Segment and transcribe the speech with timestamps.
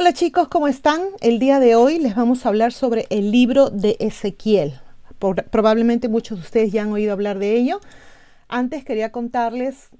[0.00, 1.02] Hola chicos, ¿cómo están?
[1.20, 4.80] El día de hoy les vamos a hablar sobre el libro de Ezequiel.
[5.50, 7.82] probablemente muchos de ustedes ya han oído hablar de ello.
[8.48, 9.90] Antes quería contarles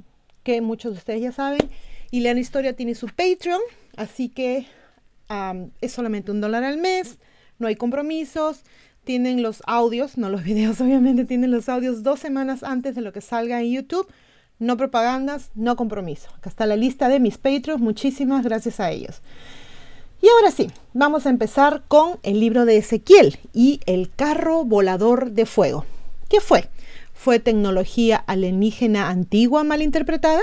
[0.42, 1.69] que muchos de ustedes ya saben,
[2.11, 3.61] y Lean Historia tiene su Patreon,
[3.98, 4.66] así que
[5.83, 7.19] es solamente un dólar al mes,
[7.59, 8.62] no hay compromisos,
[9.05, 13.12] tienen los audios, no los videos obviamente, tienen los audios dos semanas antes de lo
[13.12, 14.11] que salga en YouTube.
[14.59, 16.30] No propagandas, no compromiso.
[16.37, 19.20] Acá está la lista de mis Patreons, muchísimas gracias a ellos.
[20.23, 25.31] Y ahora sí, vamos a empezar con el libro de Ezequiel y el carro volador
[25.31, 25.86] de fuego.
[26.28, 26.69] ¿Qué fue?
[27.14, 30.41] ¿Fue tecnología alienígena antigua mal interpretada?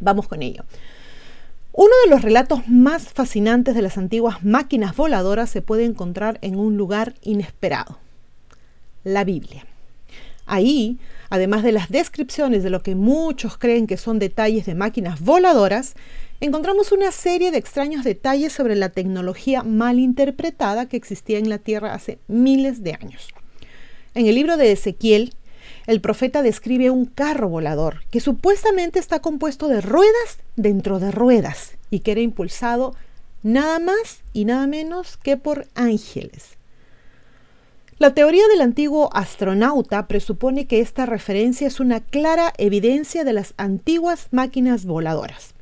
[0.00, 0.64] Vamos con ello.
[1.72, 6.58] Uno de los relatos más fascinantes de las antiguas máquinas voladoras se puede encontrar en
[6.58, 7.98] un lugar inesperado,
[9.04, 9.64] la Biblia.
[10.46, 15.20] Ahí, además de las descripciones de lo que muchos creen que son detalles de máquinas
[15.20, 15.94] voladoras,
[16.40, 21.58] encontramos una serie de extraños detalles sobre la tecnología mal interpretada que existía en la
[21.58, 23.28] Tierra hace miles de años.
[24.14, 25.34] En el libro de Ezequiel,
[25.86, 31.76] el profeta describe un carro volador que supuestamente está compuesto de ruedas dentro de ruedas
[31.90, 32.94] y que era impulsado
[33.42, 36.56] nada más y nada menos que por ángeles.
[37.98, 43.52] La teoría del antiguo astronauta presupone que esta referencia es una clara evidencia de las
[43.58, 45.54] antiguas máquinas voladoras.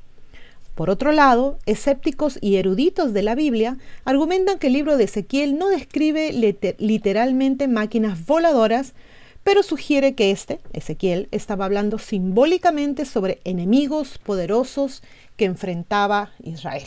[0.78, 5.58] Por otro lado, escépticos y eruditos de la Biblia argumentan que el libro de Ezequiel
[5.58, 6.30] no describe
[6.78, 8.94] literalmente máquinas voladoras,
[9.42, 15.03] pero sugiere que este, Ezequiel, estaba hablando simbólicamente sobre enemigos poderosos
[15.36, 16.86] que enfrentaba Israel.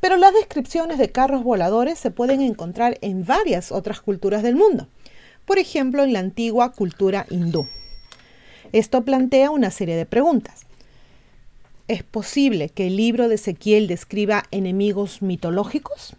[0.00, 4.88] Pero las descripciones de carros voladores se pueden encontrar en varias otras culturas del mundo,
[5.46, 7.66] por ejemplo en la antigua cultura hindú.
[8.72, 10.66] Esto plantea una serie de preguntas.
[11.86, 16.16] ¿Es posible que el libro de Ezequiel describa enemigos mitológicos?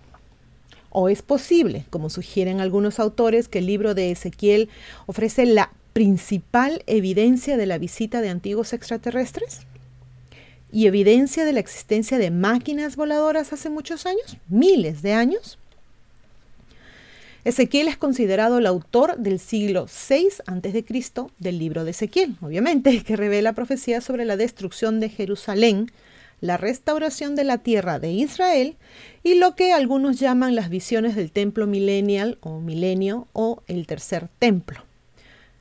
[0.91, 4.69] ¿O es posible, como sugieren algunos autores, que el libro de Ezequiel
[5.07, 9.61] ofrece la principal evidencia de la visita de antiguos extraterrestres?
[10.71, 14.37] ¿Y evidencia de la existencia de máquinas voladoras hace muchos años?
[14.47, 15.57] ¿Miles de años?
[17.45, 20.83] Ezequiel es considerado el autor del siglo VI a.C.
[21.37, 25.91] del libro de Ezequiel, obviamente, que revela profecías sobre la destrucción de Jerusalén,
[26.41, 28.75] la restauración de la tierra de Israel
[29.21, 34.27] y lo que algunos llaman las visiones del templo milenial o milenio o el tercer
[34.39, 34.79] templo.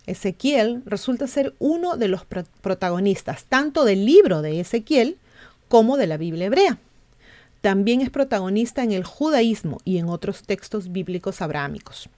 [0.07, 5.19] Ezequiel resulta ser uno de los protagonistas tanto del libro de Ezequiel
[5.69, 6.79] como de la Biblia hebrea.
[7.65, 12.11] También es protagonista en el judaísmo y en otros textos bíblicos abrámicos.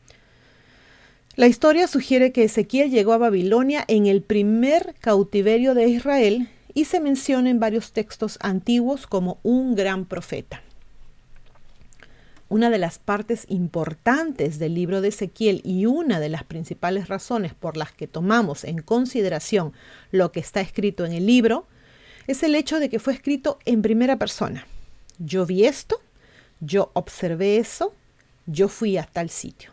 [1.37, 6.87] La historia sugiere que Ezequiel llegó a Babilonia en el primer cautiverio de Israel y
[6.87, 10.63] se menciona en varios textos antiguos como un gran profeta.
[12.49, 17.55] Una de las partes importantes del libro de Ezequiel y una de las principales razones
[17.55, 19.75] por las que tomamos en consideración
[20.11, 21.69] lo que está escrito en el libro
[22.27, 24.67] es el hecho de que fue escrito en primera persona.
[25.19, 26.01] Yo vi esto,
[26.61, 27.95] yo observé eso,
[28.47, 29.71] yo fui a tal sitio.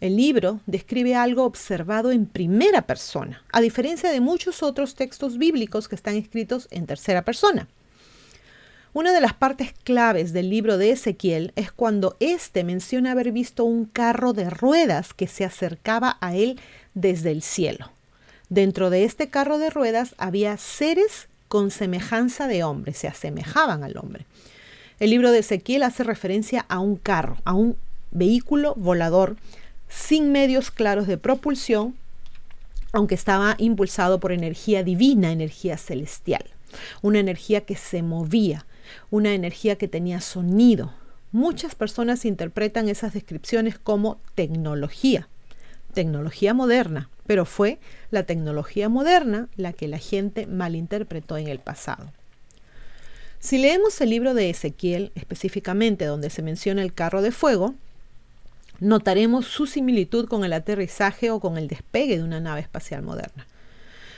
[0.00, 5.88] El libro describe algo observado en primera persona, a diferencia de muchos otros textos bíblicos
[5.88, 7.68] que están escritos en tercera persona.
[8.92, 13.64] Una de las partes claves del libro de Ezequiel es cuando éste menciona haber visto
[13.64, 16.58] un carro de ruedas que se acercaba a él
[16.94, 17.92] desde el cielo.
[18.48, 23.96] Dentro de este carro de ruedas había seres con semejanza de hombre, se asemejaban al
[23.96, 24.24] hombre.
[25.00, 27.78] El libro de Ezequiel hace referencia a un carro, a un
[28.10, 29.36] vehículo volador
[29.88, 31.96] sin medios claros de propulsión,
[32.92, 36.44] aunque estaba impulsado por energía divina, energía celestial,
[37.00, 38.66] una energía que se movía,
[39.08, 40.92] una energía que tenía sonido.
[41.32, 45.30] Muchas personas interpretan esas descripciones como tecnología,
[45.94, 47.78] tecnología moderna, pero fue
[48.10, 52.12] la tecnología moderna la que la gente malinterpretó en el pasado.
[53.40, 57.74] Si leemos el libro de Ezequiel, específicamente donde se menciona el carro de fuego,
[58.80, 63.46] notaremos su similitud con el aterrizaje o con el despegue de una nave espacial moderna.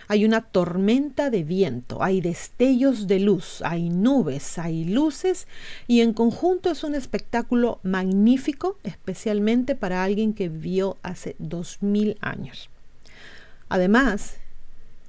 [0.08, 5.46] Hay una tormenta de viento, hay destellos de luz, hay nubes, hay luces
[5.86, 12.18] y en conjunto es un espectáculo magnífico, especialmente para alguien que vivió hace dos mil
[12.20, 12.70] años.
[13.68, 14.38] Además,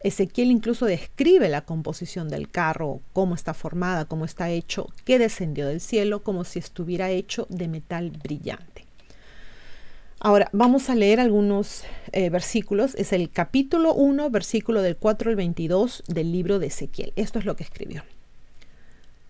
[0.04, 5.68] Ezequiel incluso describe la composición del carro, cómo está formada, cómo está hecho, que descendió
[5.68, 8.86] del cielo, como si estuviera hecho de metal brillante.
[10.20, 11.84] Ahora, vamos a leer algunos
[12.14, 12.96] eh, versículos.
[12.96, 17.12] Es el capítulo 1, versículo del 4 al 22 del libro de Ezequiel.
[17.18, 18.04] Esto es lo que escribió.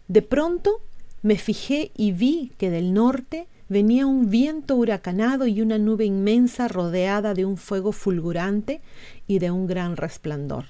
[0.07, 0.81] De pronto
[1.23, 6.67] me fijé y vi que del norte venía un viento huracanado y una nube inmensa
[6.67, 8.81] rodeada de un fuego fulgurante
[9.27, 10.65] y de un gran resplandor.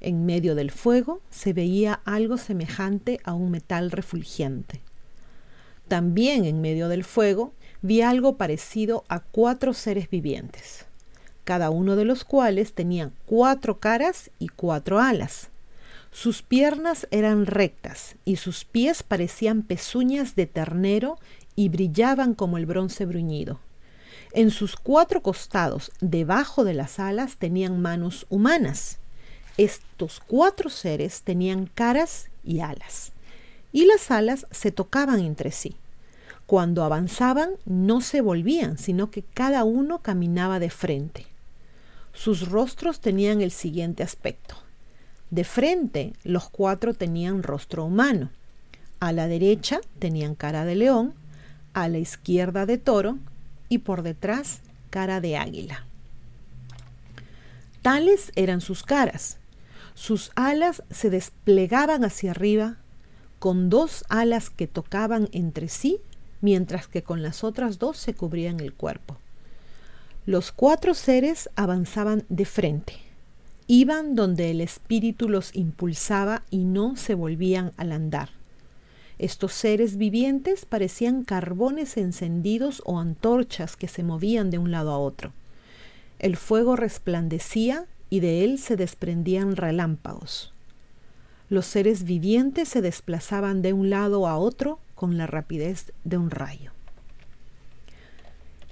[0.00, 4.80] En medio del fuego se veía algo semejante a un metal refulgente.
[5.88, 7.52] También en medio del fuego
[7.82, 10.86] vi algo parecido a cuatro seres vivientes,
[11.44, 15.50] cada uno de los cuales tenía cuatro caras y cuatro alas.
[16.10, 21.18] Sus piernas eran rectas y sus pies parecían pezuñas de ternero
[21.56, 23.58] y brillaban como el bronce bruñido.
[24.32, 28.98] En sus cuatro costados, debajo de las alas, tenían manos humanas.
[29.56, 33.12] Estos cuatro seres tenían caras y alas,
[33.72, 35.76] y las alas se tocaban entre sí.
[36.44, 41.26] Cuando avanzaban no se volvían, sino que cada uno caminaba de frente.
[42.12, 44.54] Sus rostros tenían el siguiente aspecto.
[45.30, 48.30] De frente los cuatro tenían rostro humano.
[49.00, 51.14] A la derecha tenían cara de león,
[51.76, 53.18] a la izquierda de toro
[53.68, 55.84] y por detrás cara de águila.
[57.82, 59.36] Tales eran sus caras.
[59.94, 62.78] Sus alas se desplegaban hacia arriba
[63.38, 66.00] con dos alas que tocaban entre sí,
[66.40, 69.18] mientras que con las otras dos se cubrían el cuerpo.
[70.24, 72.94] Los cuatro seres avanzaban de frente.
[73.66, 78.30] Iban donde el espíritu los impulsaba y no se volvían al andar.
[79.18, 84.98] Estos seres vivientes parecían carbones encendidos o antorchas que se movían de un lado a
[84.98, 85.32] otro.
[86.18, 90.52] El fuego resplandecía y de él se desprendían relámpagos.
[91.48, 96.30] Los seres vivientes se desplazaban de un lado a otro con la rapidez de un
[96.30, 96.72] rayo.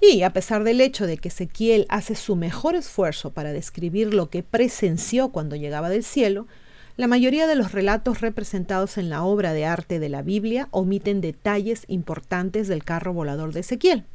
[0.01, 4.29] Y a pesar del hecho de que Ezequiel hace su mejor esfuerzo para describir lo
[4.29, 6.47] que presenció cuando llegaba del cielo,
[6.97, 11.19] la mayoría de los relatos representados en la obra de arte de la Biblia omiten
[11.19, 14.05] detalles importantes del carro volador de Ezequiel,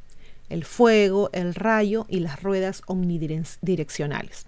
[0.48, 4.46] el fuego, el rayo y las ruedas omnidireccionales.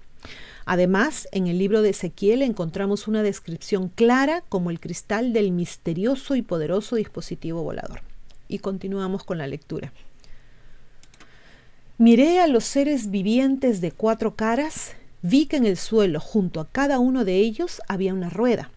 [0.64, 6.34] Además, en el libro de Ezequiel encontramos una descripción clara como el cristal del misterioso
[6.34, 8.00] y poderoso dispositivo volador.
[8.48, 9.92] Y continuamos con la lectura.
[11.98, 16.68] Miré a los seres vivientes de cuatro caras vi que en el suelo, junto a
[16.68, 18.70] cada uno de ellos, había una rueda.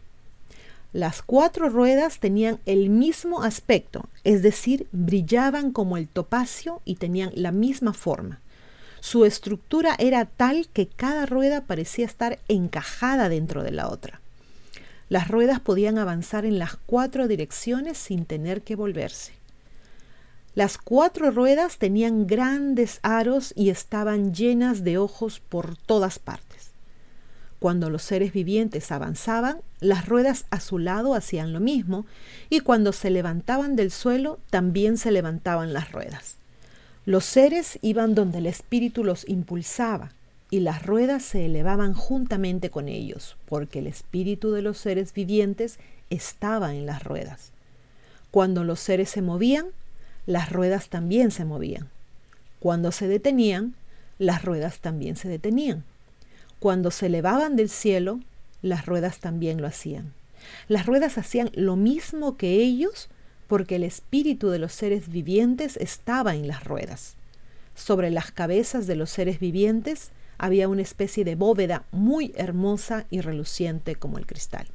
[0.94, 7.32] Las cuatro ruedas tenían el mismo aspecto, es decir, brillaban como el topacio y tenían
[7.36, 8.40] la misma forma.
[9.02, 14.22] Su estructura era tal que cada rueda parecía estar encajada dentro de la otra.
[15.10, 19.34] Las ruedas podían avanzar en las cuatro direcciones sin tener que volverse.
[20.56, 26.72] Las cuatro ruedas tenían grandes aros y estaban llenas de ojos por todas partes.
[27.60, 32.06] Cuando los seres vivientes avanzaban, las ruedas a su lado hacían lo mismo,
[32.50, 36.38] y cuando se levantaban del suelo, también se levantaban las ruedas.
[37.06, 40.12] Los seres iban donde el espíritu los impulsaba,
[40.50, 45.80] y las ruedas se elevaban juntamente con ellos, porque el espíritu de los seres vivientes
[46.10, 47.52] estaba en las ruedas.
[48.32, 49.68] Cuando los seres se movían,
[50.26, 51.90] las ruedas también se movían.
[52.60, 53.76] Cuando se detenían,
[54.18, 55.84] las ruedas también se detenían.
[56.60, 58.20] Cuando se elevaban del cielo,
[58.62, 60.14] las ruedas también lo hacían.
[60.68, 63.10] Las ruedas hacían lo mismo que ellos
[63.48, 67.16] porque el espíritu de los seres vivientes estaba en las ruedas.
[67.76, 73.22] Sobre las cabezas de los seres vivientes había una especie de bóveda muy hermosa y
[73.22, 74.68] reluciente como el cristal.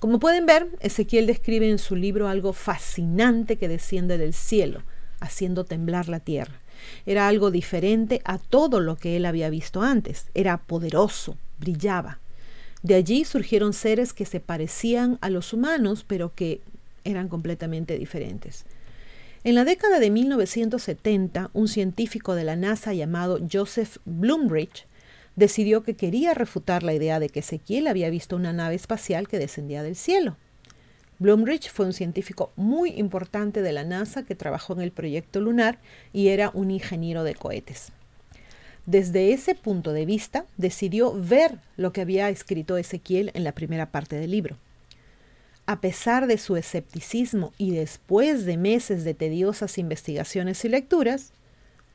[0.00, 4.82] Como pueden ver, Ezequiel describe en su libro algo fascinante que desciende del cielo,
[5.20, 6.62] haciendo temblar la tierra.
[7.04, 10.30] Era algo diferente a todo lo que él había visto antes.
[10.32, 12.18] Era poderoso, brillaba.
[12.82, 16.62] De allí surgieron seres que se parecían a los humanos, pero que
[17.04, 18.64] eran completamente diferentes.
[19.44, 24.86] En la década de 1970, un científico de la NASA llamado Joseph Blumrich
[25.36, 29.38] decidió que quería refutar la idea de que Ezequiel había visto una nave espacial que
[29.38, 30.36] descendía del cielo.
[31.18, 35.78] Blumrich fue un científico muy importante de la NASA que trabajó en el proyecto lunar
[36.12, 37.92] y era un ingeniero de cohetes.
[38.86, 43.90] Desde ese punto de vista, decidió ver lo que había escrito Ezequiel en la primera
[43.90, 44.56] parte del libro.
[45.66, 51.32] A pesar de su escepticismo y después de meses de tediosas investigaciones y lecturas,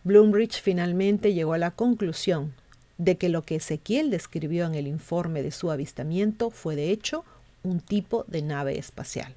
[0.04, 2.54] Blumrich finalmente llegó a la conclusión
[2.98, 7.26] de que lo que Ezequiel describió en el informe de su avistamiento fue de hecho
[7.64, 9.34] un tipo de nave espacial.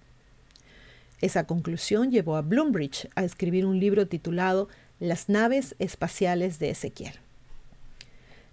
[1.20, 4.68] Esa conclusión llevó a Bloombridge a escribir un libro titulado
[5.00, 7.14] Las naves espaciales de Ezequiel.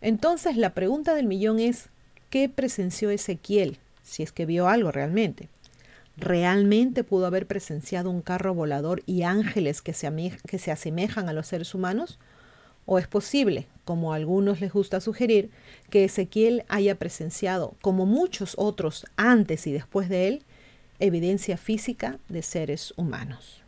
[0.02, 1.90] Entonces la pregunta del millón es,
[2.30, 3.78] ¿qué presenció Ezequiel?
[4.04, 5.50] Si es que vio algo realmente.
[6.18, 11.34] ¿Realmente pudo haber presenciado un carro volador y ángeles que se, que se asemejan a
[11.34, 12.18] los seres humanos?
[12.86, 15.50] ¿O es posible, como a algunos les gusta sugerir,
[15.90, 20.44] que Ezequiel haya presenciado, como muchos otros antes y después de él,
[21.00, 23.62] evidencia física de seres humanos?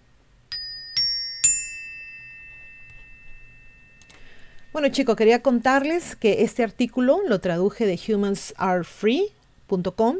[4.73, 10.17] Bueno chicos, quería contarles que este artículo lo traduje de humansarefree.com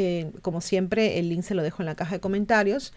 [0.00, 2.92] eh, como siempre, el link se lo dejo en la caja de comentarios.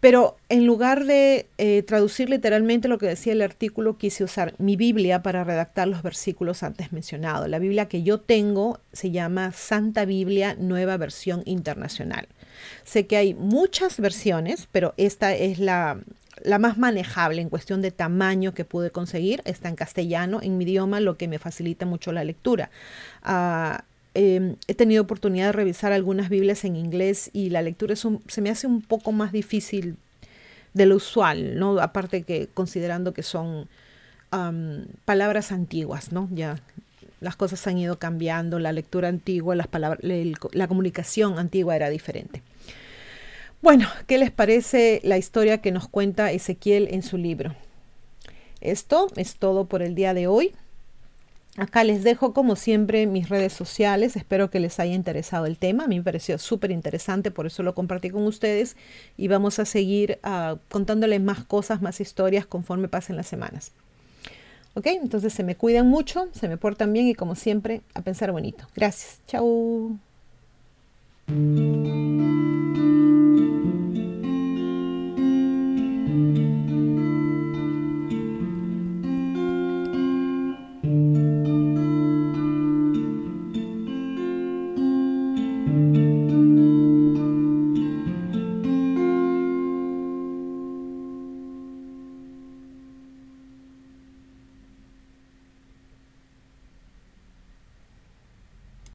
[0.00, 4.76] Pero en lugar de eh, traducir literalmente lo que decía el artículo, quise usar mi
[4.76, 7.48] Biblia para redactar los versículos antes mencionados.
[7.48, 12.28] La Biblia que yo tengo se llama Santa Biblia Nueva Versión Internacional.
[12.84, 15.98] Sé que hay muchas versiones, pero esta es la,
[16.42, 19.42] la más manejable en cuestión de tamaño que pude conseguir.
[19.44, 22.70] Está en castellano, en mi idioma, lo que me facilita mucho la lectura.
[23.24, 23.82] Uh,
[24.14, 28.50] Em, he tenido oportunidad de revisar algunas Biblias en inglés y la lectura se me
[28.50, 29.96] hace un poco más difícil
[30.74, 31.78] de lo usual, ¿no?
[31.80, 33.68] Aparte que considerando que son
[35.04, 36.28] palabras antiguas, ¿no?
[36.32, 36.60] Ya
[37.20, 42.40] las cosas han ido cambiando, la lectura antigua, las palabras, la comunicación antigua era diferente.
[43.62, 47.54] Bueno, ¿qué les parece la historia que nos cuenta Ezequiel en su libro?
[48.60, 50.54] Esto es todo por el día de hoy.
[51.56, 55.84] Acá les dejo como siempre mis redes sociales, espero que les haya interesado el tema,
[55.84, 58.76] a mí me pareció súper interesante, por eso lo compartí con ustedes
[59.16, 63.72] y vamos a seguir uh, contándoles más cosas, más historias conforme pasen las semanas.
[64.74, 64.86] ¿Ok?
[64.86, 68.68] Entonces se me cuidan mucho, se me portan bien y como siempre a pensar bonito.
[68.76, 69.20] Gracias.
[69.26, 69.98] Chao.